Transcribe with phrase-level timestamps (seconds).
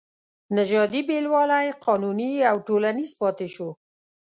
[0.57, 3.69] نژادي بېلوالی قانوني او ټولنیز پاتې شو.